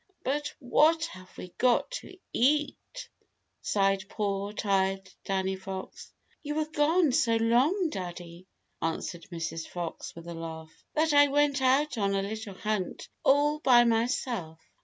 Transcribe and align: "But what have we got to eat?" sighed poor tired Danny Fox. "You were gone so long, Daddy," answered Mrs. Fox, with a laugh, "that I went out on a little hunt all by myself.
"But 0.23 0.51
what 0.57 1.05
have 1.13 1.37
we 1.37 1.49
got 1.59 1.91
to 2.01 2.17
eat?" 2.33 3.07
sighed 3.61 4.09
poor 4.09 4.51
tired 4.51 5.07
Danny 5.25 5.55
Fox. 5.55 6.11
"You 6.41 6.55
were 6.55 6.65
gone 6.65 7.11
so 7.11 7.35
long, 7.35 7.89
Daddy," 7.91 8.47
answered 8.81 9.27
Mrs. 9.31 9.67
Fox, 9.67 10.15
with 10.15 10.27
a 10.27 10.33
laugh, 10.33 10.73
"that 10.95 11.13
I 11.13 11.27
went 11.27 11.61
out 11.61 11.99
on 11.99 12.15
a 12.15 12.23
little 12.23 12.55
hunt 12.55 13.09
all 13.23 13.59
by 13.59 13.83
myself. 13.83 14.59